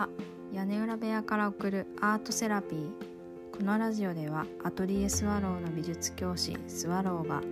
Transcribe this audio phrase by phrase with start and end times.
[0.00, 0.08] は
[0.50, 2.90] 屋根裏部屋から送るアートセラピー
[3.54, 7.42] このラジオではアトリエスワローの美術教師スワローが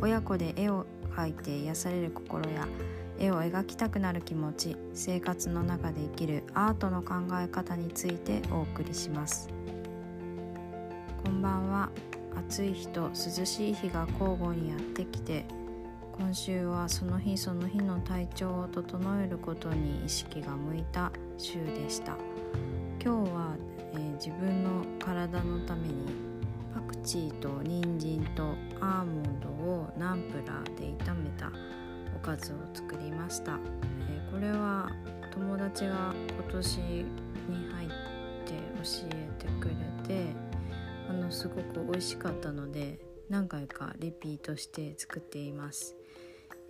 [0.00, 0.84] 親子で絵を
[1.14, 2.66] 描いて癒される心や
[3.20, 9.48] 絵を描きたくなる気持ち生活の中で生きるアートの考え方についてお送りします。
[11.22, 11.88] こんばんは。
[12.48, 15.44] 暑い日と涼しい日が交互にやってきて
[16.18, 21.12] 今週はその日その日の体調を整えることに意識が向いた。
[21.42, 22.16] 週でした。
[23.02, 23.56] 今日は、
[23.94, 25.94] えー、自分の体のために
[26.72, 31.50] パクチーと人参とアーモンドをナンプラーで炒めた
[32.14, 33.58] おかずを作りました、
[34.08, 34.88] えー、これは
[35.32, 37.04] 友達が今年に
[37.72, 39.74] 入って教えてくれ
[40.06, 40.26] て
[41.10, 45.96] あのすごく美味しかったので何回かリピートして作っています。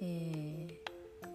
[0.00, 1.28] えー、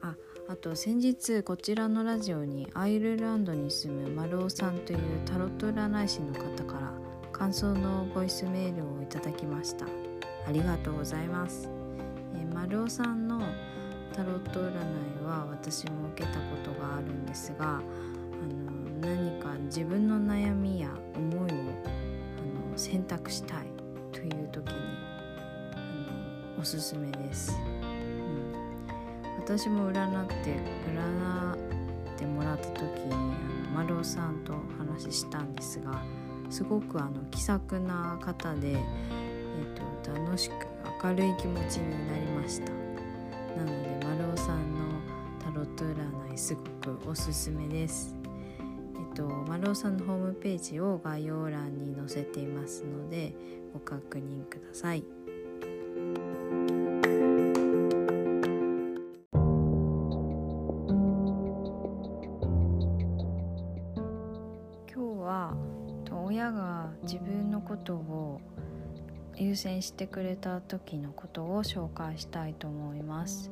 [0.00, 0.16] あ
[0.50, 6.92] あと先日こちらのラジオにアイルランドに住む丸尾さんというタロット占い師の方から
[7.30, 9.86] 感想のボイスメールをいただきました
[10.48, 11.70] ありがとうございます、
[12.34, 13.40] えー、丸尾さんの
[14.12, 23.66] タロット占いは私も受けたことがあるんですがあの何か自分の悩みや思いをあの選択したい
[24.10, 24.74] という時に
[25.74, 25.76] あ
[26.56, 27.52] のおすすめです。
[29.50, 30.34] 私も占って
[30.86, 33.24] 占ってもらった時にあの
[33.74, 36.04] 丸尾さんとお話ししたんですが
[36.50, 40.52] すごくあの気さくな方で、えーと、楽しく
[41.02, 42.70] 明るい気持ちになりました
[43.56, 44.84] なので丸尾さんの
[45.44, 46.60] タロット占いすご
[46.94, 48.14] くおすすめです
[48.60, 53.34] えっと、丸尾さんのホームページを概要欄に載せていますので
[53.72, 55.02] ご確認ください。
[65.30, 65.54] は
[66.10, 68.40] 親が自分のことを
[69.36, 73.50] 優先してくれた時のことを紹介したいと思います。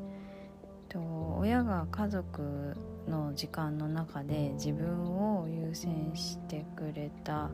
[0.89, 0.99] と
[1.39, 7.51] 親が家族の時間の中で自分を優先してくれた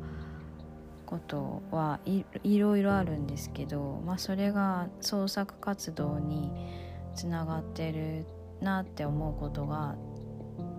[1.04, 6.50] ことはいいろいろあるんですけど、まあ、それが創作活動に
[7.14, 8.24] つながってる
[8.60, 9.96] なって思うことが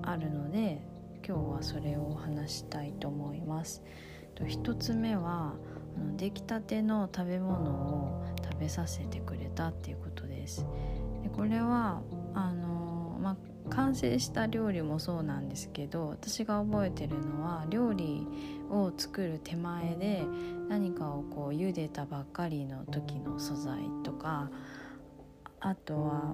[0.02, 0.95] あるので
[1.28, 3.84] 今日はそれを話したいと思います。
[4.44, 5.54] 1つ目は
[5.98, 10.66] あの出来たての食べ物を食べさせてくれたっていうことです
[11.24, 12.02] でこれは
[12.34, 18.28] あの、まあ、完成した料理もそうなんですけど私が覚えてるのは料理
[18.70, 20.24] を作る手前で
[20.68, 24.50] 何かをこう茹でたばっかりの時の素材とか
[25.62, 26.34] あとは、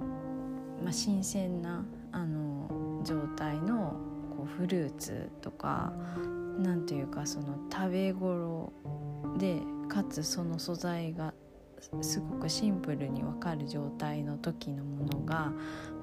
[0.83, 3.95] まあ、新鮮なあの状態の
[4.41, 5.93] こうフルーツとか
[6.57, 8.73] 何ていうかその食べ頃
[9.37, 11.33] でかつその素材が
[12.01, 15.51] すごくシンプルに分かる状態の時のものが、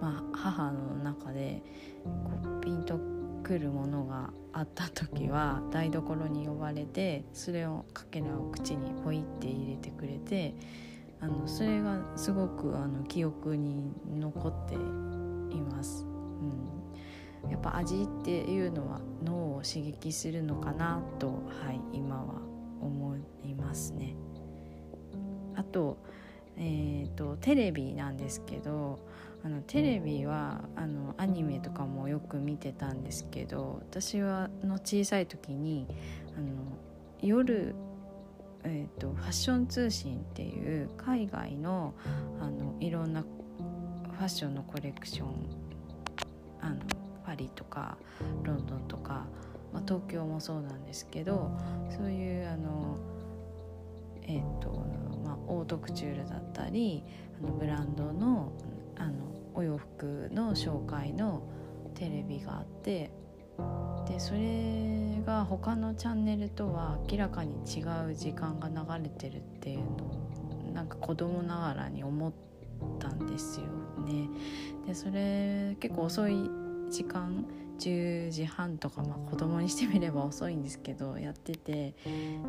[0.00, 1.62] まあ、母の中で
[2.04, 3.00] こうピンと
[3.43, 10.54] くるものがあった時は台所に呼ばれてそれをかけらを口にポイって入れてくれて
[11.21, 14.77] あのそれがすごくあの記憶に残って。
[17.58, 22.41] っぱ味っていうのは脳を刺激するのかなと、はい、今は
[22.80, 24.14] 思いますね。
[25.56, 25.98] あと,、
[26.56, 29.00] えーと、テレビなんですけど
[29.44, 35.86] あのテレビはあのアニメとかもよく見てたんですけど私はの小さい時に
[36.36, 36.78] あの
[37.20, 37.74] 夜
[38.64, 41.94] えーと、ファッション通信っていう海外の
[42.41, 45.28] あのいろんなファッションのコレクション
[46.60, 46.76] あの
[47.28, 47.99] パリとか
[48.43, 49.27] ロンドンとか、
[49.71, 51.50] まあ、東京もそうなんですけど
[51.91, 52.97] そういうあの
[54.22, 54.71] えっ、と
[55.22, 57.05] まあオートクチュールだったり
[57.39, 58.53] あのブランドの
[58.97, 59.13] あの
[59.54, 61.42] お洋服の紹介の
[61.95, 63.10] テレビがあって
[64.07, 72.33] でそれが他のチャンネルとは明らかに違う時間が流れてるっていうのをなんか子供ながらに思っ
[72.98, 73.66] たんですよ
[74.07, 74.28] ね。
[74.86, 77.46] でそれ結構遅い時間
[77.78, 81.94] 10時半とか、まあ、子供にしてみれば遅いんですけどやってて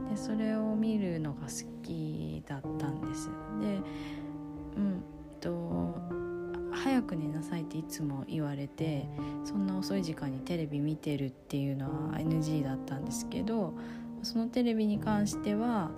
[0.09, 3.29] でそれを見るのが好きだったんです。
[3.61, 3.79] で
[4.77, 5.03] うん
[5.39, 5.95] と
[6.71, 9.07] 早く寝なさいっていつも言われて
[9.43, 13.73] そんな遅い時間にテレビ見てるっていうのは NG だったんですけど
[14.21, 15.91] そのテレビに関しては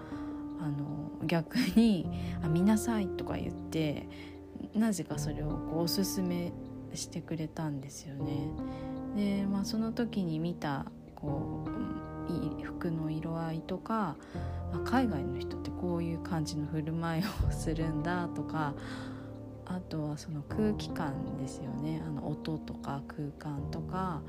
[0.59, 2.07] あの逆に
[2.43, 4.07] 「あ見なさい」とか言って
[4.73, 6.51] なぜかそれをこうおすすめ
[6.93, 8.47] してくれたんですよね。
[9.15, 10.85] で、まあ、その時に見た
[11.15, 14.15] こう服の色合いとか、
[14.71, 18.73] まあ、海外の人ってこういう感じの振る舞いをするんだとか
[19.65, 24.21] あとはその空気感ですよねあの音とか空間とか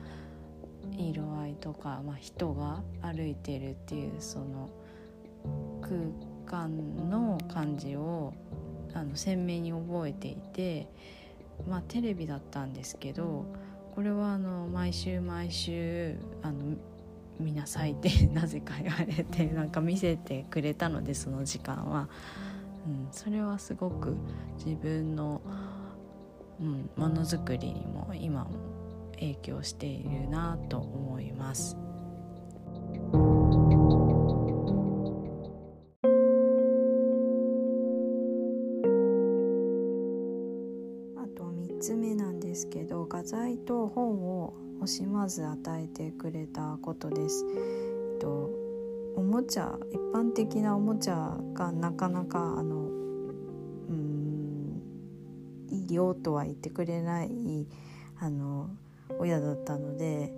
[0.97, 4.69] 色合いとか、まあ、人が歩いてるっていうその
[5.81, 5.95] 空
[6.47, 8.35] 間の感じを
[8.95, 10.87] あの鮮明に覚えていて、
[11.69, 13.47] まあ、テレビだったんですけど
[13.95, 16.77] これはあの毎週毎週あの
[17.39, 22.09] 見なさいって なぜか言われてなんか見せてくれたのでその時間は、
[22.87, 24.17] うん、それはすごく
[24.65, 25.41] 自分の
[26.61, 28.51] うんものづくりにも今も
[29.15, 31.77] 影響しているなと思います。
[41.83, 47.45] つ目なんですけど画材と本を惜しまず与えてくれたことです。
[48.15, 48.51] えっと、
[49.17, 54.81] おもちゃ一般的なおもちゃがなかなかあのうん
[55.71, 57.67] いいよとは言ってくれない
[58.21, 58.71] あの
[59.19, 60.33] 親だったので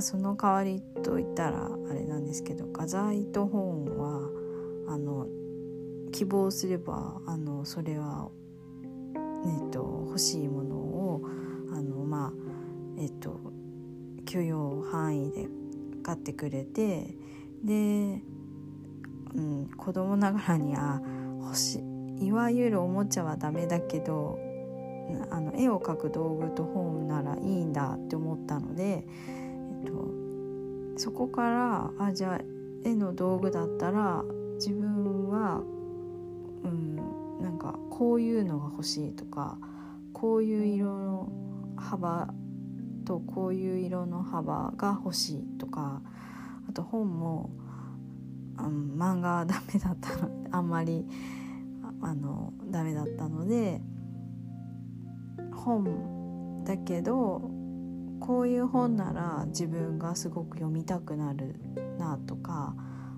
[0.00, 4.28] その代わりと言ったらあれなんですけど画材と本は
[4.88, 5.26] あの
[6.12, 8.28] 希望すればあのそれは
[9.46, 11.22] えっと、欲しいものを
[11.72, 12.32] あのまあ
[12.98, 13.40] えっと
[14.24, 15.48] 許容範囲で
[16.02, 17.14] 買ってくれて
[17.64, 18.20] で、
[19.34, 21.00] うん、子供ながらにあ
[21.42, 21.96] 欲しい。
[22.36, 24.38] わゆるおもちゃはダメだけど
[25.30, 29.92] あの絵を描く道具と本ならいいんだって思ったので、えっと、
[30.96, 32.40] そこからあじゃあ
[32.84, 34.22] 絵の道具だったら
[34.54, 35.62] 自分は、
[36.64, 36.96] うん、
[37.40, 39.58] なんかこういうのが欲しいとか
[40.12, 41.28] こういう色の
[41.76, 42.28] 幅
[43.04, 46.02] とこういう色の幅が欲しいとか
[46.68, 47.50] あと本も、
[48.58, 51.06] うん、漫画はダメだったのあんまり
[52.02, 53.80] あのダメだったので
[55.52, 57.50] 本だけど
[58.20, 61.56] こういう本なら自分がすごく読みたくなる
[61.98, 62.74] なとか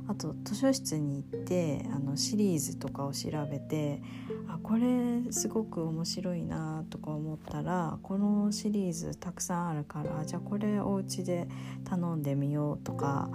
[0.09, 4.01] あと図書室に行ってあのシリーズとかを調べて
[4.49, 11.47] あこれすごく面白いなとか思ったらこのシリーズたくさんあるからじゃあこれお家で
[11.85, 13.29] 頼んでみようとか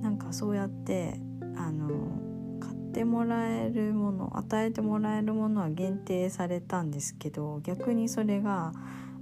[0.00, 1.20] なんかそうやって
[1.56, 8.72] あの買ってもらえるもの与えてもらえるものは限定されたんですけど逆にそれが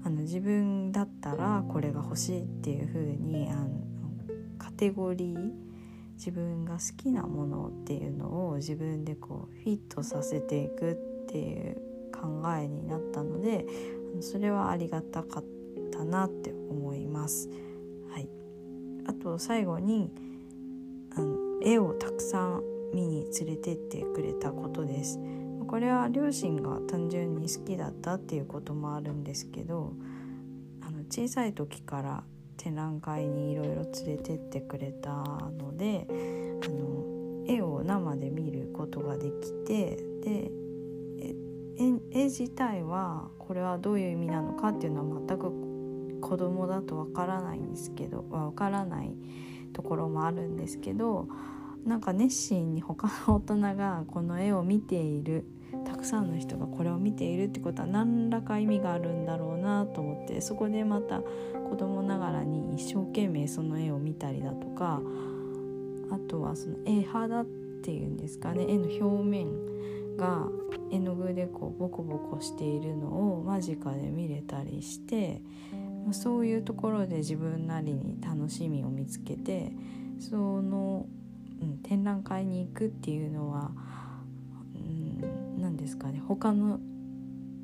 [0.05, 3.81] あの自分だったらこれが欲しいっていう風にあの
[4.59, 5.74] カテゴリー
[6.17, 10.95] 自分が好きなものっていうのを自分でこうフィットさせていくっ
[11.31, 11.77] ていう
[12.13, 13.67] 考えになったので
[14.21, 15.45] それはありがたかっ
[15.93, 17.49] たなって思います。
[18.11, 18.29] はい、
[19.07, 20.13] あと最後に
[21.17, 22.63] あの絵をたくさん
[22.93, 25.19] 見に連れてってくれたことです。
[25.67, 29.95] これは両親が単純に好きだったっていうこともあるんですけど
[30.83, 32.25] あの小さい時から
[32.57, 36.07] 展覧会にいろいろ連れてってくれたので
[36.65, 40.51] あの絵を生で見ることができてで
[42.11, 49.15] 絵自体はこれはどういう意味なのかっていうのは全く子供だとわからないんですけどわからない
[49.73, 51.29] ところもあるんですけど
[51.85, 55.45] なんか熱心に他の大人がこの絵を見ている
[55.85, 65.01] たくさんの人がこれを見ているってことは何らか意味があるんだろうなと思ってそこでまた子供ながらに一生懸命その絵を見たりだとか
[66.11, 70.49] あとはその絵肌っていうんですかね絵の表面が
[70.91, 75.41] 絵の具でこうボコボコしているのを間近で見れたりして
[76.13, 79.73] そういうところで自分なりに楽しみを見つけて
[80.19, 81.07] その、
[81.61, 83.73] うん、展覧会に行くっていうのは、
[85.85, 86.81] ですかね他の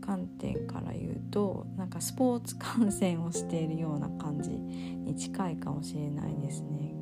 [0.03, 6.93] 観点から言うとなんかスポーツ観戦をしているような感じに近いかもしれないですね。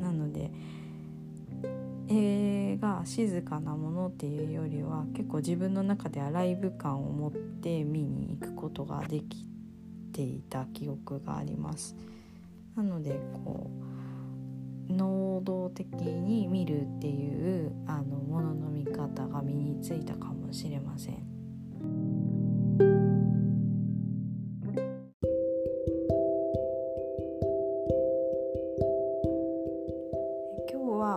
[0.00, 0.50] なので
[2.08, 9.44] 映画静かなものっていうよりは結構自分の中ではライブ感を持って見に行くことができ
[10.12, 11.94] ていた記憶があります。
[12.74, 13.97] なのでこう
[14.88, 21.38] 能動的に見るっていうあのものの見方が身についたかもしれません。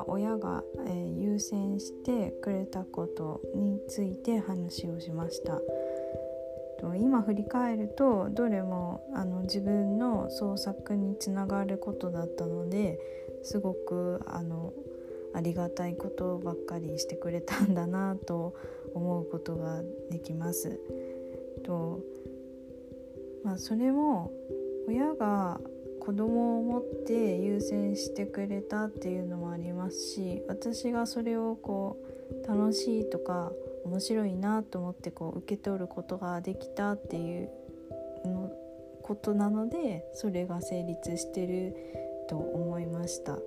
[0.07, 5.61] 親が、えー、優先してくれたことについて話をしました。
[6.97, 12.99] 今振り返るとどれもあの自分の創作につながることだったので
[13.43, 14.73] すごくあの
[15.33, 18.53] ありがたいことばっかりしてくれたんだなと
[18.93, 20.79] 思うことができます。
[21.63, 21.99] と
[23.43, 24.31] まあ、それも
[24.87, 25.59] 親が
[25.99, 31.97] 子供を持って優先してくれたっていうのもありますし私がそれをこ
[32.43, 33.51] う楽しいとか
[33.85, 37.49] 面白いなと思ってこう受け取ることができたっていう
[38.25, 38.51] の
[39.03, 41.75] ことなのでそれが成立してる
[42.31, 43.37] と思いました。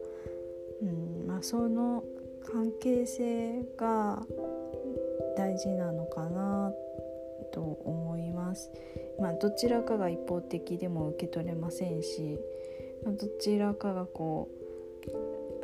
[0.83, 2.05] うんまあ、その
[2.45, 4.23] 関係性が
[5.39, 6.71] 大事なのかな
[7.55, 8.71] と思います。
[9.19, 12.39] まあ、どちらかが一方的でも受け取れませんし、
[13.07, 14.51] ま、どちらかがこ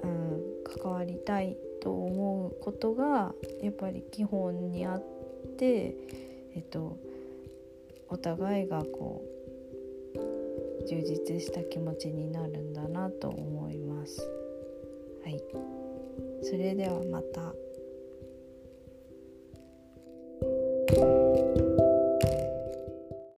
[0.02, 5.02] う、うん、関わりたいと思うことがやっぱり基本にあっ
[5.58, 5.94] て、
[6.54, 6.96] えっと、
[8.08, 9.29] お互いがこう
[10.90, 14.28] 充実した気持ちになるんだなと思います。
[15.22, 15.40] はい、
[16.42, 17.54] それではまた。